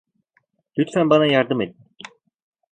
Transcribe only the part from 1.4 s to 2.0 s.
edin.